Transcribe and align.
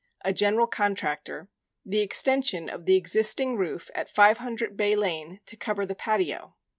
a 0.25 0.33
general 0.33 0.65
contractor, 0.65 1.47
the 1.85 1.99
extension 1.99 2.67
of 2.69 2.85
the 2.87 2.95
existing 2.95 3.55
roof 3.55 3.91
at 3.93 4.09
500 4.09 4.75
Bay 4.75 4.95
Lane 4.95 5.41
to 5.45 5.55
cover 5.55 5.85
the 5.85 5.93
patio. 5.93 6.55